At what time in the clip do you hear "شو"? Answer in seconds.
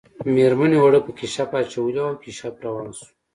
2.97-3.05